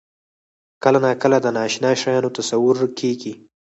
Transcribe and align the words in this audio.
کله 0.83 0.99
ناکله 1.05 1.37
د 1.41 1.47
نااشنا 1.55 1.91
شیانو 2.01 2.33
تصور 2.37 2.75
کېږي. 2.99 3.33